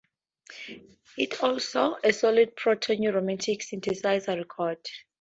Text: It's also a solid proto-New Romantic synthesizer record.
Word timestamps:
It's 1.15 1.43
also 1.43 1.95
a 2.03 2.11
solid 2.11 2.55
proto-New 2.55 3.11
Romantic 3.11 3.59
synthesizer 3.59 4.35
record. 4.35 4.79